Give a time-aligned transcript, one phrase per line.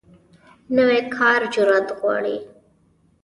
[0.75, 2.37] نوی کار جرئت غواړي